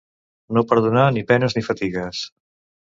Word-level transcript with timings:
No 0.57 0.63
perdonar 0.71 1.05
ni 1.19 1.25
penes 1.33 1.59
ni 1.59 1.67
fatigues. 1.71 2.25